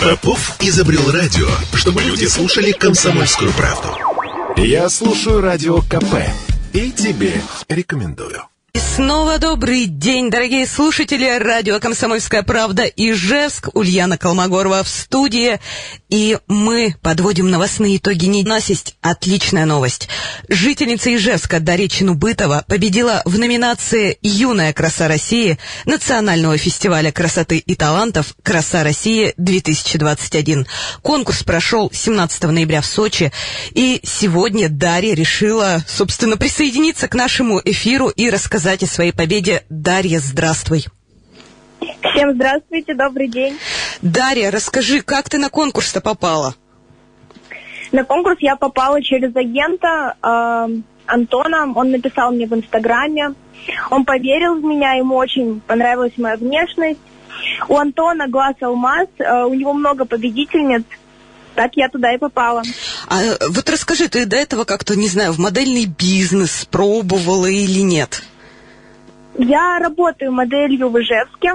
Попов 0.00 0.56
изобрел 0.60 1.10
радио, 1.10 1.46
чтобы 1.74 2.02
люди 2.02 2.24
слушали 2.24 2.72
комсомольскую 2.72 3.52
правду. 3.52 3.88
Я 4.56 4.88
слушаю 4.88 5.42
радио 5.42 5.82
КП 5.82 6.14
и 6.72 6.90
тебе 6.90 7.34
рекомендую. 7.68 8.44
И 8.72 8.78
снова 8.78 9.38
добрый 9.38 9.84
день, 9.84 10.30
дорогие 10.30 10.66
слушатели 10.66 11.38
радио 11.38 11.80
«Комсомольская 11.80 12.42
правда» 12.42 12.84
Ижевск, 12.84 13.68
Ульяна 13.74 14.16
Колмогорова 14.16 14.84
в 14.84 14.88
студии. 14.88 15.60
И 16.10 16.38
мы 16.48 16.96
подводим 17.02 17.50
новостные 17.50 17.96
итоги. 17.96 18.28
У 18.28 18.48
нас 18.48 18.70
отличная 19.00 19.64
новость. 19.64 20.08
Жительница 20.48 21.14
Ижевска 21.14 21.60
Дарья 21.60 21.88
Чинубытова 21.88 22.64
победила 22.66 23.22
в 23.24 23.38
номинации 23.38 24.18
«Юная 24.20 24.72
краса 24.72 25.06
России» 25.08 25.58
Национального 25.84 26.56
фестиваля 26.58 27.12
красоты 27.12 27.58
и 27.58 27.74
талантов 27.76 28.34
«Краса 28.42 28.82
России-2021». 28.82 30.66
Конкурс 31.02 31.44
прошел 31.44 31.90
17 31.92 32.42
ноября 32.44 32.80
в 32.80 32.86
Сочи. 32.86 33.32
И 33.70 34.00
сегодня 34.02 34.68
Дарья 34.68 35.14
решила, 35.14 35.84
собственно, 35.86 36.36
присоединиться 36.36 37.06
к 37.06 37.14
нашему 37.14 37.60
эфиру 37.64 38.08
и 38.08 38.30
рассказать 38.30 38.82
о 38.82 38.86
своей 38.86 39.12
победе. 39.12 39.62
Дарья, 39.70 40.18
здравствуй. 40.18 40.86
Всем 42.02 42.34
здравствуйте, 42.34 42.94
добрый 42.94 43.28
день. 43.28 43.58
Дарья, 44.02 44.50
расскажи, 44.50 45.02
как 45.02 45.28
ты 45.28 45.38
на 45.38 45.50
конкурс-то 45.50 46.00
попала? 46.00 46.54
На 47.92 48.04
конкурс 48.04 48.38
я 48.40 48.56
попала 48.56 49.02
через 49.02 49.34
агента 49.34 50.14
э, 50.22 50.80
Антона. 51.06 51.72
Он 51.74 51.90
написал 51.90 52.32
мне 52.32 52.46
в 52.46 52.54
Инстаграме. 52.54 53.34
Он 53.90 54.04
поверил 54.04 54.54
в 54.54 54.64
меня, 54.64 54.94
ему 54.94 55.16
очень 55.16 55.60
понравилась 55.60 56.12
моя 56.16 56.36
внешность. 56.36 57.00
У 57.68 57.76
Антона 57.76 58.28
глаз 58.28 58.54
алмаз, 58.60 59.08
э, 59.18 59.44
у 59.44 59.54
него 59.54 59.72
много 59.72 60.04
победительниц. 60.04 60.84
Так 61.54 61.72
я 61.74 61.88
туда 61.88 62.14
и 62.14 62.18
попала. 62.18 62.62
А 63.08 63.20
вот 63.50 63.68
расскажи, 63.68 64.08
ты 64.08 64.24
до 64.24 64.36
этого 64.36 64.64
как-то, 64.64 64.96
не 64.96 65.08
знаю, 65.08 65.32
в 65.32 65.38
модельный 65.38 65.84
бизнес 65.84 66.64
пробовала 66.64 67.46
или 67.46 67.80
нет? 67.80 68.22
Я 69.36 69.78
работаю 69.78 70.32
моделью 70.32 70.90
в 70.90 70.98
Ижевске, 70.98 71.54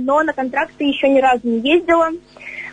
но 0.00 0.22
на 0.22 0.32
контракты 0.32 0.84
еще 0.84 1.08
ни 1.08 1.20
разу 1.20 1.40
не 1.44 1.60
ездила, 1.60 2.10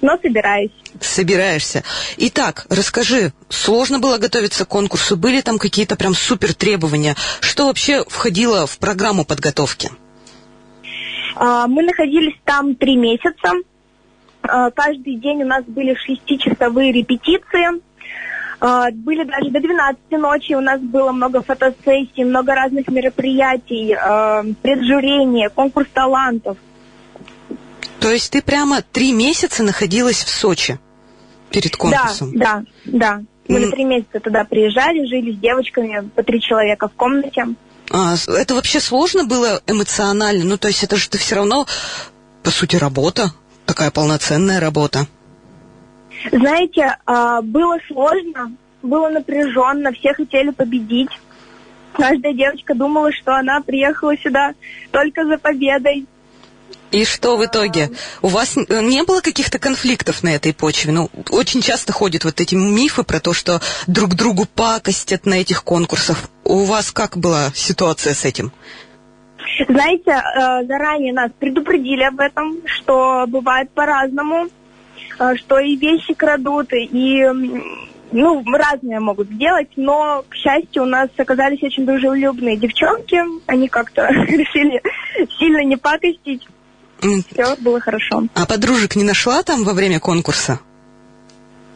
но 0.01 0.17
собираюсь. 0.21 0.71
Собираешься. 1.01 1.83
Итак, 2.17 2.65
расскажи, 2.69 3.31
сложно 3.49 3.99
было 3.99 4.17
готовиться 4.17 4.65
к 4.65 4.69
конкурсу? 4.69 5.17
Были 5.17 5.41
там 5.41 5.57
какие-то 5.57 5.95
прям 5.95 6.13
супер 6.13 6.53
требования? 6.53 7.15
Что 7.41 7.67
вообще 7.67 8.03
входило 8.07 8.65
в 8.67 8.77
программу 8.79 9.25
подготовки? 9.25 9.89
А, 11.35 11.67
мы 11.67 11.83
находились 11.83 12.35
там 12.43 12.75
три 12.75 12.95
месяца. 12.95 13.53
А, 14.41 14.71
каждый 14.71 15.15
день 15.15 15.43
у 15.43 15.47
нас 15.47 15.63
были 15.65 15.95
шестичасовые 15.95 16.91
репетиции. 16.91 17.81
А, 18.59 18.91
были 18.91 19.23
даже 19.23 19.49
до 19.51 19.61
12 19.61 19.99
ночи, 20.11 20.53
у 20.53 20.61
нас 20.61 20.81
было 20.81 21.11
много 21.11 21.41
фотосессий, 21.41 22.25
много 22.25 22.55
разных 22.55 22.87
мероприятий, 22.89 23.93
а, 23.93 24.43
преджурение, 24.61 25.49
конкурс 25.49 25.87
талантов. 25.93 26.57
То 27.99 28.11
есть 28.11 28.31
ты 28.31 28.41
прямо 28.41 28.81
три 28.81 29.11
месяца 29.11 29.63
находилась 29.63 30.23
в 30.23 30.29
Сочи 30.29 30.79
перед 31.51 31.75
конкурсом? 31.75 32.37
Да, 32.37 32.63
да, 32.85 32.91
да. 33.17 33.21
Мы 33.47 33.59
на 33.61 33.71
три 33.71 33.83
месяца 33.83 34.19
туда 34.19 34.43
приезжали, 34.43 35.05
жили 35.07 35.33
с 35.33 35.39
девочками, 35.39 36.07
по 36.15 36.21
три 36.21 36.39
человека 36.39 36.87
в 36.87 36.93
комнате. 36.93 37.47
А, 37.91 38.13
это 38.27 38.53
вообще 38.53 38.79
сложно 38.79 39.25
было 39.25 39.61
эмоционально? 39.65 40.45
Ну, 40.45 40.57
то 40.57 40.67
есть 40.67 40.83
это 40.83 40.95
же 40.95 41.09
ты 41.09 41.17
все 41.17 41.35
равно, 41.35 41.65
по 42.43 42.51
сути, 42.51 42.75
работа, 42.75 43.31
такая 43.65 43.89
полноценная 43.89 44.59
работа. 44.59 45.07
Знаете, 46.31 46.97
а, 47.05 47.41
было 47.41 47.77
сложно, 47.87 48.51
было 48.83 49.09
напряженно, 49.09 49.91
все 49.93 50.13
хотели 50.13 50.51
победить. 50.51 51.09
Каждая 51.93 52.33
девочка 52.33 52.75
думала, 52.75 53.11
что 53.11 53.35
она 53.35 53.61
приехала 53.61 54.15
сюда 54.17 54.53
только 54.91 55.25
за 55.25 55.37
победой. 55.37 56.05
И 56.91 57.05
что 57.05 57.37
в 57.37 57.45
итоге? 57.45 57.91
У 58.21 58.27
вас 58.27 58.55
не 58.55 59.03
было 59.03 59.21
каких-то 59.21 59.59
конфликтов 59.59 60.23
на 60.23 60.29
этой 60.35 60.53
почве? 60.53 60.91
Ну, 60.91 61.09
очень 61.29 61.61
часто 61.61 61.93
ходят 61.93 62.23
вот 62.25 62.41
эти 62.41 62.55
мифы 62.55 63.03
про 63.03 63.19
то, 63.19 63.33
что 63.33 63.61
друг 63.87 64.15
другу 64.15 64.45
пакостят 64.45 65.25
на 65.25 65.35
этих 65.35 65.63
конкурсах. 65.63 66.17
У 66.43 66.63
вас 66.63 66.91
как 66.91 67.17
была 67.17 67.51
ситуация 67.53 68.13
с 68.13 68.25
этим? 68.25 68.51
Знаете, 69.67 70.11
э, 70.11 70.65
заранее 70.65 71.13
нас 71.13 71.31
предупредили 71.37 72.03
об 72.03 72.19
этом, 72.19 72.57
что 72.65 73.25
бывает 73.27 73.69
по-разному. 73.71 74.47
А, 75.19 75.35
что 75.35 75.59
и 75.59 75.75
вещи 75.75 76.13
крадут, 76.13 76.71
и 76.71 77.25
ну, 78.11 78.43
разные 78.45 78.99
могут 78.99 79.27
сделать, 79.27 79.69
но, 79.75 80.23
к 80.27 80.35
счастью, 80.35 80.83
у 80.83 80.85
нас 80.85 81.09
оказались 81.17 81.61
очень 81.61 81.85
дружелюбные 81.85 82.55
девчонки. 82.55 83.21
Они 83.45 83.67
как-то 83.67 84.07
решили 84.27 84.81
сильно 85.37 85.63
не 85.63 85.75
пакостить. 85.75 86.47
Все 86.99 87.55
было 87.57 87.79
хорошо. 87.79 88.23
А 88.33 88.45
подружек 88.45 88.95
не 88.95 89.03
нашла 89.03 89.43
там 89.43 89.63
во 89.63 89.73
время 89.73 89.99
конкурса? 89.99 90.59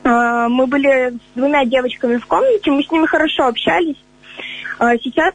А, 0.04 0.50
мы 0.50 0.68
были 0.68 1.12
с 1.12 1.36
двумя 1.36 1.66
девочками 1.66 2.18
в 2.18 2.26
комнате, 2.26 2.72
мы 2.72 2.84
с 2.84 2.92
ними 2.92 3.06
хорошо 3.06 3.48
общались. 3.48 3.96
А, 4.80 4.98
сейчас 4.98 5.34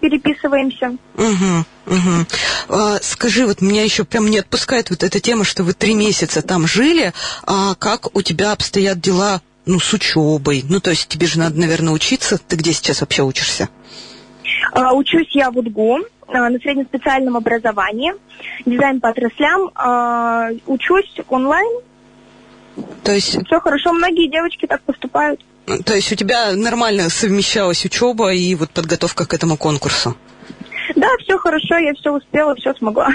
переписываемся. 0.00 0.96
Угу, 1.14 1.64
угу. 1.86 2.26
А, 2.68 2.98
скажи, 3.02 3.46
вот 3.46 3.60
меня 3.60 3.82
еще 3.82 4.04
прям 4.04 4.30
не 4.30 4.38
отпускает 4.38 4.90
вот 4.90 5.02
эта 5.02 5.20
тема, 5.20 5.44
что 5.44 5.64
вы 5.64 5.72
три 5.72 5.94
месяца 5.94 6.42
там 6.42 6.66
жили, 6.66 7.12
а 7.44 7.74
как 7.74 8.14
у 8.14 8.22
тебя 8.22 8.52
обстоят 8.52 9.00
дела 9.00 9.40
ну, 9.64 9.80
с 9.80 9.92
учебой? 9.92 10.64
Ну, 10.68 10.80
то 10.80 10.90
есть 10.90 11.08
тебе 11.08 11.26
же 11.26 11.40
надо, 11.40 11.58
наверное, 11.58 11.92
учиться. 11.92 12.38
Ты 12.38 12.56
где 12.56 12.72
сейчас 12.72 13.00
вообще 13.00 13.22
учишься? 13.22 13.68
А, 14.72 14.94
учусь 14.94 15.34
я 15.34 15.50
в 15.50 15.58
УДГУ 15.58 15.98
на 16.28 16.58
среднеспециальном 16.58 17.36
образовании, 17.36 18.12
дизайн 18.64 19.00
по 19.00 19.10
отраслям. 19.10 19.70
А, 19.74 20.50
учусь 20.66 21.14
онлайн. 21.28 21.80
То 23.02 23.12
есть... 23.12 23.38
Все 23.46 23.60
хорошо, 23.60 23.92
многие 23.92 24.30
девочки 24.30 24.66
так 24.66 24.82
поступают. 24.82 25.40
То 25.84 25.94
есть 25.94 26.12
у 26.12 26.14
тебя 26.14 26.52
нормально 26.54 27.08
совмещалась 27.08 27.84
учеба 27.84 28.32
и 28.32 28.54
вот 28.54 28.70
подготовка 28.70 29.26
к 29.26 29.34
этому 29.34 29.56
конкурсу? 29.56 30.16
Да, 30.94 31.08
все 31.20 31.36
хорошо, 31.38 31.76
я 31.78 31.92
все 31.94 32.12
успела, 32.12 32.54
все 32.54 32.72
смогла. 32.74 33.08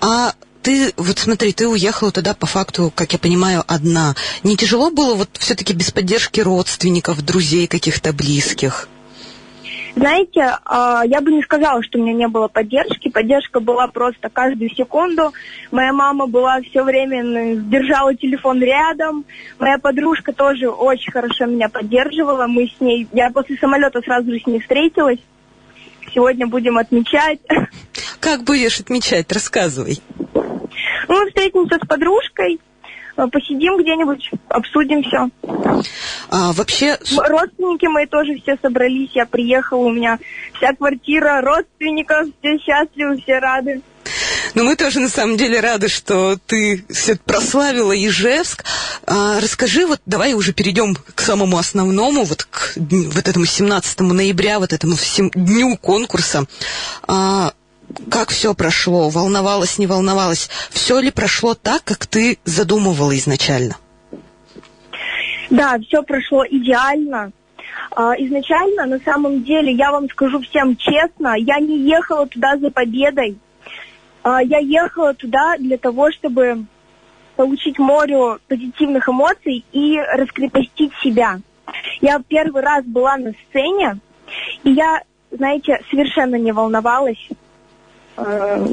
А 0.00 0.32
ты, 0.62 0.92
вот 0.96 1.18
смотри, 1.18 1.52
ты 1.52 1.68
уехала 1.68 2.10
туда 2.12 2.34
по 2.34 2.46
факту, 2.46 2.92
как 2.94 3.12
я 3.12 3.18
понимаю, 3.18 3.64
одна. 3.66 4.14
Не 4.42 4.56
тяжело 4.56 4.90
было 4.90 5.14
вот 5.14 5.28
все-таки 5.38 5.74
без 5.74 5.90
поддержки 5.90 6.40
родственников, 6.40 7.22
друзей 7.22 7.66
каких-то 7.66 8.12
близких? 8.12 8.88
Знаете, 9.94 10.56
а, 10.64 11.02
я 11.04 11.20
бы 11.20 11.32
не 11.32 11.42
сказала, 11.42 11.82
что 11.82 11.98
у 11.98 12.02
меня 12.02 12.14
не 12.14 12.28
было 12.28 12.48
поддержки. 12.48 13.10
Поддержка 13.10 13.60
была 13.60 13.88
просто 13.88 14.30
каждую 14.30 14.70
секунду. 14.70 15.32
Моя 15.70 15.92
мама 15.92 16.26
была 16.26 16.60
все 16.62 16.82
время, 16.82 17.56
держала 17.56 18.14
телефон 18.14 18.62
рядом. 18.62 19.24
Моя 19.58 19.78
подружка 19.78 20.32
тоже 20.32 20.70
очень 20.70 21.12
хорошо 21.12 21.44
меня 21.44 21.68
поддерживала. 21.68 22.46
Мы 22.46 22.68
с 22.68 22.80
ней, 22.80 23.06
я 23.12 23.30
после 23.30 23.56
самолета 23.56 24.00
сразу 24.00 24.32
же 24.32 24.40
с 24.40 24.46
ней 24.46 24.60
встретилась. 24.60 25.20
Сегодня 26.14 26.46
будем 26.46 26.78
отмечать. 26.78 27.40
Как 28.20 28.44
будешь 28.44 28.80
отмечать? 28.80 29.30
Рассказывай. 29.30 30.00
Мы 31.08 31.26
встретимся 31.26 31.76
с 31.76 31.86
подружкой, 31.86 32.60
посидим 33.14 33.78
где-нибудь, 33.78 34.30
обсудим 34.48 35.02
все. 35.02 35.28
А, 36.30 36.52
вообще... 36.52 36.98
Родственники 37.16 37.86
мои 37.86 38.06
тоже 38.06 38.36
все 38.40 38.56
собрались, 38.60 39.10
я 39.14 39.26
приехала, 39.26 39.80
у 39.80 39.92
меня 39.92 40.18
вся 40.54 40.74
квартира 40.74 41.40
родственников, 41.40 42.28
все 42.40 42.58
счастливы, 42.58 43.20
все 43.20 43.38
рады. 43.38 43.82
Ну, 44.54 44.64
мы 44.64 44.76
тоже 44.76 45.00
на 45.00 45.08
самом 45.08 45.36
деле 45.36 45.60
рады, 45.60 45.88
что 45.88 46.36
ты 46.46 46.84
все 46.90 47.16
прославила 47.16 47.92
Ижевск. 47.92 48.64
А, 49.06 49.40
расскажи, 49.40 49.86
вот 49.86 50.00
давай 50.04 50.34
уже 50.34 50.52
перейдем 50.52 50.94
к 50.94 51.20
самому 51.20 51.58
основному, 51.58 52.24
вот 52.24 52.44
к 52.44 52.74
вот 52.76 53.28
этому 53.28 53.46
17 53.46 54.00
ноября, 54.00 54.58
вот 54.58 54.72
этому 54.72 54.96
всем 54.96 55.30
дню 55.30 55.76
конкурса. 55.76 56.46
А, 57.06 57.52
как 58.10 58.30
все 58.30 58.54
прошло? 58.54 59.08
Волновалась, 59.10 59.78
не 59.78 59.86
волновалась? 59.86 60.48
Все 60.70 61.00
ли 61.00 61.10
прошло 61.10 61.54
так, 61.54 61.84
как 61.84 62.06
ты 62.06 62.38
задумывала 62.44 63.16
изначально? 63.16 63.76
Да, 65.50 65.78
все 65.86 66.02
прошло 66.02 66.44
идеально. 66.46 67.32
А, 67.90 68.14
изначально, 68.14 68.86
на 68.86 68.98
самом 69.00 69.42
деле, 69.44 69.72
я 69.72 69.92
вам 69.92 70.08
скажу 70.08 70.40
всем 70.40 70.76
честно, 70.76 71.34
я 71.36 71.58
не 71.58 71.78
ехала 71.78 72.26
туда 72.26 72.56
за 72.56 72.70
победой. 72.70 73.38
А, 74.22 74.42
я 74.42 74.58
ехала 74.58 75.14
туда 75.14 75.56
для 75.58 75.76
того, 75.76 76.10
чтобы 76.12 76.64
получить 77.36 77.78
море 77.78 78.38
позитивных 78.48 79.08
эмоций 79.08 79.64
и 79.72 79.98
раскрепостить 79.98 80.92
себя. 81.02 81.40
Я 82.00 82.20
первый 82.26 82.62
раз 82.62 82.84
была 82.84 83.16
на 83.16 83.32
сцене, 83.48 83.98
и 84.64 84.72
я, 84.72 85.02
знаете, 85.30 85.80
совершенно 85.90 86.36
не 86.36 86.52
волновалась. 86.52 87.28
Э, 88.16 88.66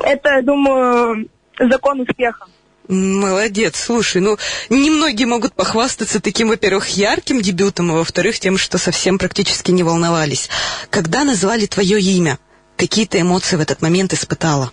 это, 0.00 0.42
думаю, 0.42 1.28
закон 1.58 2.00
успеха. 2.00 2.46
Молодец, 2.88 3.76
слушай, 3.76 4.22
ну, 4.22 4.38
немногие 4.70 5.26
могут 5.26 5.52
похвастаться 5.52 6.22
таким, 6.22 6.48
во-первых, 6.48 6.88
ярким 6.88 7.42
дебютом, 7.42 7.90
а 7.90 7.94
во-вторых, 7.96 8.38
тем, 8.40 8.56
что 8.56 8.78
совсем 8.78 9.18
практически 9.18 9.70
не 9.70 9.82
волновались. 9.82 10.48
Когда 10.88 11.24
назвали 11.24 11.66
твое 11.66 12.00
имя, 12.00 12.38
какие 12.76 13.04
ты 13.04 13.20
эмоции 13.20 13.56
в 13.56 13.60
этот 13.60 13.82
момент 13.82 14.14
испытала? 14.14 14.72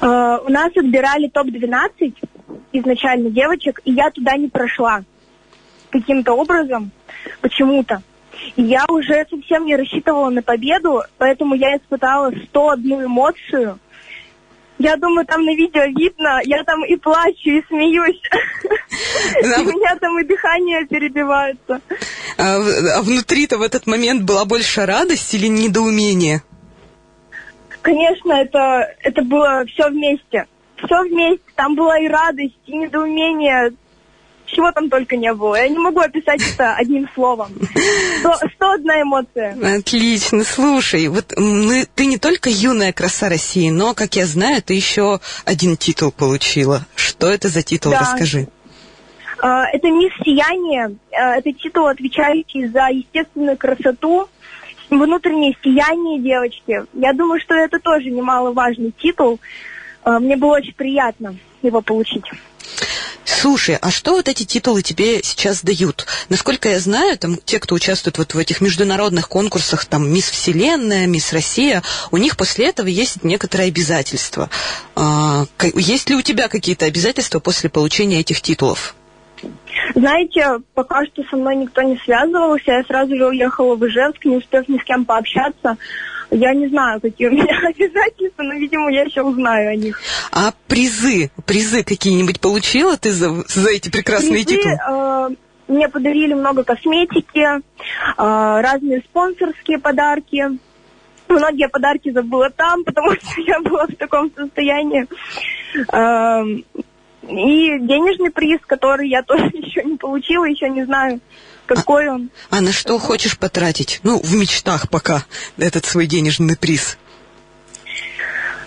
Э, 0.00 0.38
у 0.44 0.48
нас 0.48 0.70
отбирали 0.76 1.28
топ-12 1.28 2.14
изначально 2.72 3.30
девочек, 3.30 3.80
и 3.84 3.92
я 3.92 4.10
туда 4.10 4.36
не 4.36 4.48
прошла 4.48 5.02
каким-то 5.90 6.34
образом, 6.34 6.90
почему-то. 7.40 8.02
И 8.56 8.62
я 8.62 8.84
уже 8.88 9.26
совсем 9.28 9.64
не 9.66 9.76
рассчитывала 9.76 10.30
на 10.30 10.42
победу, 10.42 11.02
поэтому 11.18 11.54
я 11.54 11.76
испытала 11.76 12.32
101 12.50 13.04
эмоцию. 13.04 13.78
Я 14.78 14.96
думаю, 14.96 15.26
там 15.26 15.44
на 15.44 15.54
видео 15.54 15.84
видно, 15.84 16.40
я 16.44 16.62
там 16.64 16.84
и 16.84 16.96
плачу, 16.96 17.50
и 17.50 17.64
смеюсь. 17.68 18.20
И 19.42 19.46
у 19.46 19.64
меня 19.64 19.96
там 20.00 20.18
и 20.18 20.24
дыхание 20.24 20.86
перебивается. 20.86 21.80
А, 22.38 22.56
а 22.56 23.02
внутри-то 23.02 23.58
в 23.58 23.62
этот 23.62 23.86
момент 23.86 24.22
была 24.22 24.44
больше 24.44 24.84
радость 24.84 25.32
или 25.34 25.46
недоумение? 25.46 26.42
Конечно, 27.82 28.32
это, 28.32 28.94
это 29.00 29.22
было 29.22 29.64
все 29.66 29.88
вместе. 29.88 30.46
Все 30.76 31.02
вместе. 31.02 31.44
Там 31.54 31.74
была 31.74 31.98
и 31.98 32.08
радость, 32.08 32.58
и 32.66 32.76
недоумение. 32.76 33.72
Чего 34.46 34.72
там 34.72 34.88
только 34.88 35.16
не 35.16 35.32
было. 35.32 35.56
Я 35.56 35.68
не 35.68 35.78
могу 35.78 36.00
описать 36.00 36.40
это 36.54 36.74
одним 36.74 37.08
словом. 37.14 37.48
Сто 38.54 38.70
одна 38.70 39.02
эмоция. 39.02 39.56
Отлично. 39.78 40.44
Слушай, 40.44 41.08
вот 41.08 41.34
мы, 41.36 41.86
ты 41.94 42.06
не 42.06 42.18
только 42.18 42.48
юная 42.48 42.92
краса 42.92 43.28
России, 43.28 43.70
но, 43.70 43.94
как 43.94 44.16
я 44.16 44.26
знаю, 44.26 44.62
ты 44.62 44.74
еще 44.74 45.20
один 45.44 45.76
титул 45.76 46.12
получила. 46.12 46.86
Что 46.94 47.28
это 47.28 47.48
за 47.48 47.62
титул? 47.62 47.92
Да. 47.92 48.00
Расскажи. 48.00 48.48
А, 49.38 49.64
это 49.70 49.88
«Мисс 49.88 50.12
Сияние». 50.24 50.96
А, 51.12 51.36
это 51.36 51.52
титул, 51.52 51.86
отвечающий 51.86 52.68
за 52.68 52.88
естественную 52.88 53.56
красоту 53.56 54.28
внутреннее 54.90 55.56
сияние 55.62 56.20
девочки. 56.20 56.84
Я 56.94 57.12
думаю, 57.12 57.40
что 57.40 57.54
это 57.54 57.78
тоже 57.78 58.10
немаловажный 58.10 58.92
титул. 58.96 59.40
А, 60.04 60.20
мне 60.20 60.36
было 60.36 60.56
очень 60.56 60.74
приятно 60.74 61.36
его 61.62 61.80
получить. 61.80 62.24
Слушай, 63.26 63.76
а 63.82 63.90
что 63.90 64.12
вот 64.12 64.28
эти 64.28 64.44
титулы 64.44 64.82
тебе 64.82 65.20
сейчас 65.22 65.62
дают? 65.62 66.06
Насколько 66.28 66.68
я 66.68 66.78
знаю, 66.78 67.18
там 67.18 67.36
те, 67.44 67.58
кто 67.58 67.74
участвует 67.74 68.18
вот 68.18 68.34
в 68.34 68.38
этих 68.38 68.60
международных 68.60 69.28
конкурсах, 69.28 69.84
там 69.84 70.08
Мисс 70.08 70.30
Вселенная, 70.30 71.06
Мисс 71.06 71.32
Россия, 71.32 71.82
у 72.12 72.18
них 72.18 72.36
после 72.36 72.68
этого 72.68 72.86
есть 72.86 73.24
некоторые 73.24 73.68
обязательства. 73.68 74.48
А, 74.94 75.46
есть 75.74 76.08
ли 76.08 76.14
у 76.14 76.22
тебя 76.22 76.46
какие-то 76.46 76.84
обязательства 76.84 77.40
после 77.40 77.68
получения 77.68 78.20
этих 78.20 78.40
титулов? 78.40 78.94
Знаете, 79.96 80.60
пока 80.74 81.04
что 81.06 81.24
со 81.24 81.36
мной 81.36 81.56
никто 81.56 81.82
не 81.82 81.96
связывался. 81.98 82.70
Я 82.70 82.84
сразу 82.84 83.16
же 83.16 83.26
уехала 83.26 83.74
в 83.74 83.86
Ижевск, 83.86 84.24
не 84.24 84.36
успев 84.36 84.68
ни 84.68 84.78
с 84.78 84.84
кем 84.84 85.04
пообщаться. 85.04 85.76
Я 86.30 86.54
не 86.54 86.68
знаю, 86.68 87.00
какие 87.00 87.28
у 87.28 87.32
меня 87.32 87.44
обязательства, 87.68 88.42
но, 88.42 88.54
видимо, 88.54 88.90
я 88.90 89.02
еще 89.02 89.22
узнаю 89.22 89.70
о 89.70 89.76
них. 89.76 90.00
А 90.32 90.52
призы, 90.66 91.30
призы 91.46 91.84
какие-нибудь 91.84 92.40
получила 92.40 92.96
ты 92.96 93.12
за, 93.12 93.44
за 93.48 93.70
эти 93.70 93.90
прекрасные 93.90 94.44
призы, 94.44 94.56
титулы? 94.56 94.74
Э, 94.88 95.28
мне 95.68 95.88
подарили 95.88 96.34
много 96.34 96.64
косметики, 96.64 97.38
э, 97.38 97.60
разные 98.16 99.00
спонсорские 99.00 99.78
подарки. 99.78 100.58
Многие 101.28 101.68
подарки 101.68 102.10
забыла 102.10 102.50
там, 102.50 102.84
потому 102.84 103.12
что 103.12 103.40
я 103.42 103.60
была 103.60 103.86
в 103.86 103.94
таком 103.94 104.30
состоянии. 104.34 105.06
Э, 105.92 106.82
и 107.28 107.78
денежный 107.80 108.30
приз, 108.30 108.60
который 108.66 109.08
я 109.08 109.22
тоже 109.24 109.50
еще 109.52 109.82
не 109.84 109.96
получила, 109.96 110.44
еще 110.44 110.68
не 110.68 110.84
знаю, 110.84 111.20
какой 111.66 112.08
а, 112.08 112.14
он. 112.14 112.30
А 112.50 112.60
на 112.60 112.72
что 112.72 112.98
хочешь 112.98 113.38
потратить? 113.38 114.00
Ну, 114.02 114.20
в 114.20 114.34
мечтах 114.34 114.88
пока 114.90 115.24
этот 115.58 115.84
свой 115.84 116.06
денежный 116.06 116.56
приз. 116.56 116.98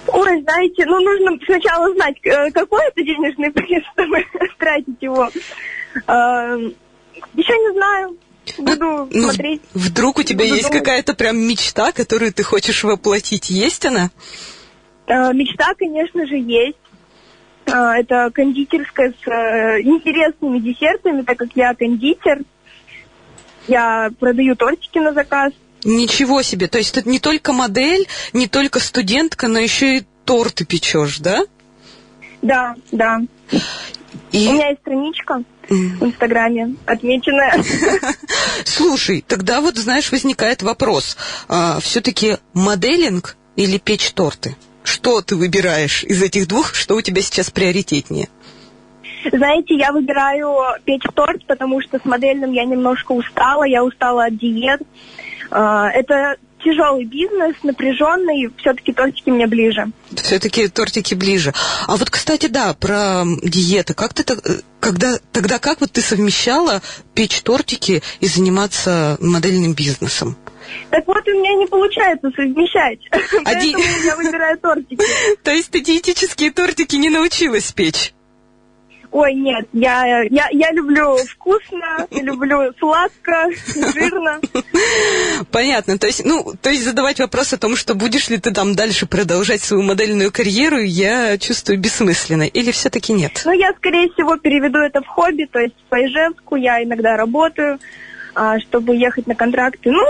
Ой, 0.07 0.41
знаете, 0.41 0.85
ну 0.85 1.00
нужно 1.00 1.38
сначала 1.45 1.94
знать, 1.94 2.15
э, 2.23 2.51
какой 2.51 2.81
это 2.88 3.03
денежный 3.03 3.51
приз, 3.53 3.83
чтобы 3.94 4.25
тратить 4.57 5.01
его. 5.01 5.29
А, 6.07 6.55
еще 7.33 7.53
не 7.53 7.73
знаю. 7.73 8.17
Буду 8.57 9.07
ну, 9.12 9.29
смотреть. 9.29 9.62
Вдруг 9.73 10.17
у 10.17 10.23
тебя 10.23 10.44
есть 10.44 10.69
какая-то 10.69 11.13
прям 11.13 11.38
мечта, 11.38 11.91
которую 11.91 12.33
ты 12.33 12.41
хочешь 12.41 12.83
воплотить? 12.83 13.51
Есть 13.51 13.85
она? 13.85 14.09
А, 15.05 15.31
мечта, 15.33 15.73
конечно 15.77 16.25
же, 16.25 16.35
есть. 16.35 16.77
А, 17.71 17.98
это 17.98 18.30
кондитерская 18.33 19.13
с 19.13 19.27
э, 19.27 19.81
интересными 19.81 20.60
десертами, 20.60 21.21
так 21.21 21.38
как 21.38 21.50
я 21.56 21.74
кондитер. 21.74 22.42
Я 23.68 24.10
продаю 24.19 24.56
тортики 24.56 24.98
на 25.00 25.13
заказ. 25.13 25.54
Ничего 25.83 26.42
себе! 26.42 26.68
То 26.68 26.77
есть 26.77 26.98
это 26.98 27.07
не 27.07 27.19
только 27.19 27.54
модель, 27.54 28.07
не 28.33 28.48
только 28.48 28.80
студентка, 28.80 29.48
но 29.48 29.60
еще 29.60 29.98
и 29.98 30.04
торты 30.25 30.66
печешь, 30.66 31.19
да? 31.19 31.45
Да, 32.42 32.75
да. 32.92 33.19
И... 34.31 34.48
У 34.48 34.54
меня 34.54 34.69
есть 34.69 34.81
страничка 34.81 35.44
в 35.69 36.04
Инстаграме 36.04 36.75
отмеченная. 36.86 37.63
Слушай, 38.65 39.24
тогда 39.27 39.62
вот, 39.62 39.77
знаешь, 39.77 40.12
возникает 40.12 40.62
вопрос. 40.62 41.18
А, 41.48 41.80
все-таки 41.80 42.38
моделинг 42.54 43.38
или 43.56 43.77
печь 43.77 44.12
торты? 44.12 44.56
Что 44.91 45.21
ты 45.21 45.36
выбираешь 45.36 46.03
из 46.03 46.21
этих 46.24 46.47
двух, 46.47 46.74
что 46.74 46.95
у 46.95 47.01
тебя 47.01 47.21
сейчас 47.21 47.51
приоритетнее? 47.51 48.27
Знаете, 49.31 49.75
я 49.75 49.91
выбираю 49.91 50.57
печь 50.83 51.03
торт, 51.13 51.45
потому 51.45 51.80
что 51.80 52.00
с 52.00 52.06
модельным 52.06 52.51
я 52.53 52.65
немножко 52.65 53.12
устала, 53.12 53.65
я 53.65 53.83
устала 53.83 54.25
от 54.25 54.38
диет. 54.38 54.81
А, 55.51 55.89
это 55.91 56.38
тяжелый 56.63 57.06
бизнес, 57.06 57.56
напряженный, 57.63 58.51
все-таки 58.57 58.94
тортики 58.94 59.29
мне 59.29 59.47
ближе. 59.47 59.88
Все-таки 60.15 60.67
тортики 60.67 61.13
ближе. 61.13 61.53
А 61.88 61.97
вот, 61.97 62.09
кстати, 62.09 62.47
да, 62.47 62.73
про 62.73 63.23
диеты. 63.44 63.94
Как 63.94 64.13
ты 64.13 64.23
когда 64.79 65.19
тогда 65.31 65.59
как 65.59 65.81
вот 65.81 65.91
ты 65.91 66.01
совмещала 66.01 66.81
печь 67.13 67.41
тортики 67.41 68.01
и 68.19 68.27
заниматься 68.27 69.17
модельным 69.19 69.73
бизнесом? 69.73 70.38
Так 70.91 71.06
вот, 71.07 71.27
у 71.27 71.31
меня 71.31 71.56
не 71.56 71.65
получается 71.65 72.29
совмещать. 72.35 73.00
А 73.12 73.17
Поэтому 73.44 73.83
ди... 73.83 74.05
я 74.05 74.15
выбираю 74.15 74.57
тортики. 74.59 75.03
То 75.44 75.51
есть 75.51 75.71
ты 75.71 75.81
диетические 75.81 76.51
тортики 76.51 76.95
не 76.95 77.09
научилась 77.09 77.71
печь? 77.71 78.13
Ой, 79.12 79.34
нет, 79.34 79.68
я, 79.74 80.22
я, 80.30 80.48
я 80.51 80.72
люблю 80.72 81.18
вкусно, 81.18 82.08
люблю 82.12 82.72
сладко, 82.78 83.48
жирно. 83.94 84.39
Понятно. 85.51 85.98
То 85.98 86.06
есть, 86.06 86.24
ну, 86.24 86.54
то 86.62 86.70
есть 86.70 86.84
задавать 86.84 87.20
вопрос 87.20 87.54
о 87.54 87.58
том, 87.58 87.75
что 87.75 87.96
будешь 87.96 88.30
ли 88.30 88.38
ты 88.38 88.51
там 88.51 88.75
дальше 88.75 89.08
продолжать 89.08 89.62
свою 89.62 89.82
модельную 89.82 90.32
карьеру, 90.32 90.78
я 90.78 91.39
чувствую 91.39 91.80
бессмысленно. 91.80 92.44
Или 92.44 92.72
все-таки 92.72 93.13
нет? 93.13 93.42
Ну, 93.46 93.51
я, 93.51 93.74
скорее 93.74 94.10
всего, 94.13 94.38
переведу 94.38 94.78
это 94.78 95.01
в 95.01 95.08
хобби, 95.08 95.48
то 95.51 95.60
есть 95.60 95.75
по 95.89 95.96
Ижевску 95.96 96.56
я 96.56 96.84
иногда 96.84 97.18
работаю, 97.18 97.80
а, 98.36 98.60
чтобы 98.60 98.96
ехать 98.96 99.25
на 99.25 99.34
контракты. 99.34 99.89
Ну, 99.89 100.04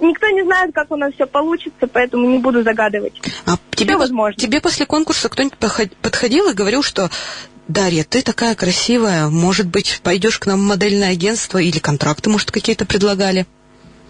никто 0.00 0.26
не 0.30 0.42
знает, 0.42 0.74
как 0.74 0.90
у 0.90 0.96
нас 0.96 1.12
все 1.12 1.26
получится, 1.26 1.86
поэтому 1.86 2.26
не 2.30 2.38
буду 2.38 2.62
загадывать. 2.62 3.20
А 3.44 3.56
тебе, 3.72 3.96
возможно. 3.98 4.40
тебе 4.40 4.62
после 4.62 4.86
конкурса 4.86 5.28
кто-нибудь 5.28 5.58
подходил 6.00 6.48
и 6.48 6.54
говорил, 6.54 6.82
что 6.82 7.10
Дарья, 7.68 8.02
ты 8.02 8.22
такая 8.22 8.54
красивая, 8.54 9.28
может 9.28 9.66
быть, 9.66 10.00
пойдешь 10.02 10.38
к 10.38 10.46
нам 10.46 10.60
в 10.60 10.62
модельное 10.62 11.10
агентство 11.12 11.58
или 11.58 11.78
контракты, 11.78 12.30
может, 12.30 12.50
какие-то 12.50 12.86
предлагали? 12.86 13.46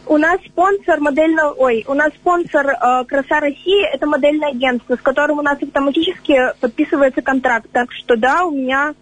У 0.07 0.17
нас 0.17 0.39
спонсор 0.47 1.01
модельного, 1.01 1.53
ой, 1.55 1.85
у 1.89 1.95
нас 1.95 2.13
спонсор 2.15 2.69
э, 2.69 3.05
Краса 3.07 3.41
России, 3.41 3.95
это 3.95 4.07
модельное 4.07 4.51
агентство, 4.51 4.95
с 4.97 5.01
которым 5.01 5.41
у 5.41 5.43
нас 5.43 5.59
автоматически 5.61 6.55
подписывается 6.61 7.21
контракт. 7.21 7.69
Так 7.73 7.93
что 7.93 8.17
да, 8.17 8.45
у 8.45 8.53
меня 8.53 8.95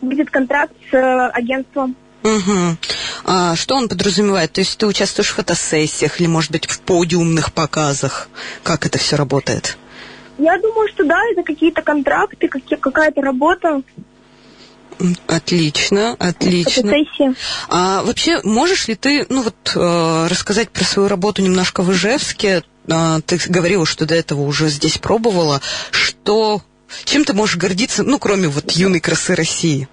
будет 0.00 0.30
контракт 0.30 0.72
с 0.90 0.94
э, 0.94 1.28
агентством. 1.28 1.94
Угу. 2.24 2.76
А 3.24 3.54
что 3.56 3.76
он 3.76 3.88
подразумевает? 3.88 4.52
То 4.52 4.60
есть 4.60 4.78
ты 4.78 4.86
участвуешь 4.86 5.28
в 5.28 5.34
фотосессиях 5.34 6.18
или, 6.18 6.26
может 6.26 6.50
быть, 6.50 6.66
в 6.66 6.80
подиумных 6.80 7.52
показах? 7.52 8.28
Как 8.62 8.86
это 8.86 8.98
все 8.98 9.16
работает? 9.16 9.76
Я 10.38 10.56
думаю, 10.58 10.88
что 10.88 11.04
да, 11.04 11.20
это 11.32 11.42
какие-то 11.42 11.82
контракты, 11.82 12.48
какая-то 12.48 13.20
работа. 13.20 13.82
Отлично, 15.26 16.16
отлично. 16.18 17.34
А 17.68 18.02
вообще, 18.02 18.40
можешь 18.42 18.88
ли 18.88 18.94
ты, 18.94 19.26
ну 19.28 19.42
вот, 19.42 19.72
э, 19.74 20.26
рассказать 20.28 20.70
про 20.70 20.84
свою 20.84 21.08
работу 21.08 21.42
немножко 21.42 21.82
в 21.82 21.92
Ижевске? 21.92 22.64
Э, 22.88 23.20
ты 23.24 23.38
говорила, 23.48 23.86
что 23.86 24.06
до 24.06 24.14
этого 24.14 24.42
уже 24.42 24.68
здесь 24.68 24.98
пробовала. 24.98 25.60
Что, 25.90 26.62
чем 27.04 27.24
ты 27.24 27.32
можешь 27.32 27.56
гордиться, 27.56 28.02
ну, 28.02 28.18
кроме 28.18 28.48
вот 28.48 28.72
юной 28.72 29.00
красы 29.00 29.34
России? 29.34 29.88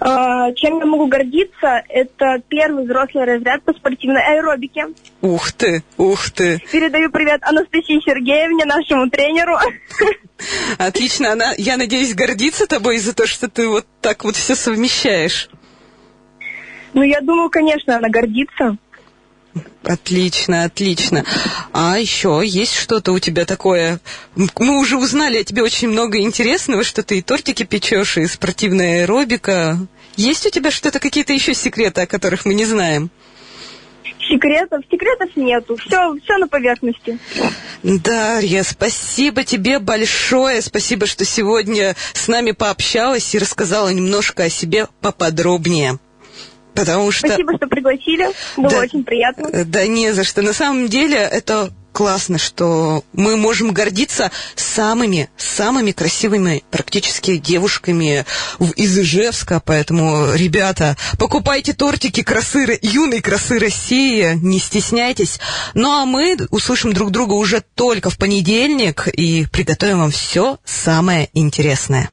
А, 0.00 0.52
Чем 0.52 0.78
я 0.78 0.86
могу 0.86 1.06
гордиться? 1.06 1.82
Это 1.88 2.42
первый 2.48 2.84
взрослый 2.84 3.24
разряд 3.24 3.62
по 3.62 3.72
спортивной 3.72 4.22
аэробике. 4.22 4.86
Ух 5.20 5.52
ты, 5.52 5.82
ух 5.96 6.30
ты. 6.30 6.60
Передаю 6.72 7.10
привет 7.10 7.42
Анастасии 7.42 8.00
Сергеевне, 8.04 8.64
нашему 8.64 9.10
тренеру. 9.10 9.56
Отлично. 10.78 11.32
Она, 11.32 11.52
я 11.58 11.76
надеюсь, 11.76 12.14
гордится 12.14 12.66
тобой 12.66 12.98
за 12.98 13.14
то, 13.14 13.26
что 13.26 13.48
ты 13.48 13.68
вот 13.68 13.86
так 14.00 14.24
вот 14.24 14.36
все 14.36 14.54
совмещаешь. 14.54 15.48
Ну, 16.92 17.02
я 17.02 17.20
думаю, 17.20 17.50
конечно, 17.50 17.96
она 17.96 18.08
гордится. 18.08 18.76
Отлично, 19.82 20.64
отлично. 20.64 21.24
А 21.72 21.98
еще 21.98 22.42
есть 22.44 22.74
что-то 22.74 23.12
у 23.12 23.18
тебя 23.18 23.44
такое? 23.44 23.98
Мы 24.36 24.78
уже 24.78 24.96
узнали 24.96 25.38
о 25.38 25.44
тебе 25.44 25.62
очень 25.62 25.88
много 25.88 26.20
интересного, 26.20 26.84
что 26.84 27.02
ты 27.02 27.18
и 27.18 27.22
тортики 27.22 27.64
печешь, 27.64 28.18
и 28.18 28.26
спортивная 28.26 29.02
аэробика. 29.02 29.78
Есть 30.16 30.46
у 30.46 30.50
тебя 30.50 30.70
что-то, 30.70 31.00
какие-то 31.00 31.32
еще 31.32 31.54
секреты, 31.54 32.02
о 32.02 32.06
которых 32.06 32.44
мы 32.44 32.54
не 32.54 32.66
знаем? 32.66 33.10
Секретов? 34.28 34.82
Секретов 34.90 35.34
нету. 35.34 35.76
Все, 35.76 36.14
все 36.22 36.38
на 36.38 36.46
поверхности. 36.46 37.18
Дарья, 37.82 38.62
спасибо 38.62 39.44
тебе 39.44 39.78
большое. 39.78 40.62
Спасибо, 40.62 41.06
что 41.06 41.24
сегодня 41.24 41.96
с 42.12 42.28
нами 42.28 42.52
пообщалась 42.52 43.34
и 43.34 43.38
рассказала 43.38 43.88
немножко 43.88 44.44
о 44.44 44.50
себе 44.50 44.86
поподробнее. 45.00 45.98
Потому 46.74 47.10
что... 47.10 47.26
Спасибо, 47.28 47.56
что 47.56 47.66
пригласили. 47.66 48.28
Было 48.56 48.70
Да. 48.70 48.78
очень 48.78 49.04
приятно. 49.04 49.48
Э, 49.52 49.64
Да 49.64 49.86
не 49.86 50.12
за 50.12 50.24
что. 50.24 50.42
На 50.42 50.52
самом 50.52 50.88
деле 50.88 51.16
это 51.16 51.70
классно, 51.92 52.38
что 52.38 53.04
мы 53.12 53.36
можем 53.36 53.72
гордиться 53.72 54.30
самыми, 54.54 55.28
самыми 55.36 55.90
красивыми 55.92 56.62
практически 56.70 57.36
девушками 57.36 58.24
из 58.76 58.96
Ижевска. 58.98 59.60
Поэтому, 59.64 60.32
ребята, 60.34 60.96
покупайте 61.18 61.72
тортики 61.72 62.22
красы, 62.22 62.78
юной 62.80 63.20
красы 63.20 63.58
России, 63.58 64.34
не 64.40 64.58
стесняйтесь. 64.60 65.40
Ну 65.74 65.90
а 65.90 66.06
мы 66.06 66.38
услышим 66.50 66.92
друг 66.92 67.10
друга 67.10 67.34
уже 67.34 67.62
только 67.74 68.08
в 68.08 68.18
понедельник 68.18 69.08
и 69.08 69.46
приготовим 69.50 69.98
вам 69.98 70.10
все 70.10 70.58
самое 70.64 71.28
интересное. 71.34 72.08